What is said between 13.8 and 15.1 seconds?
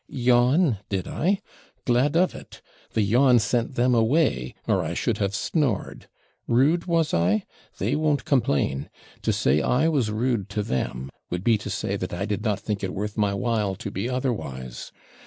be otherwise.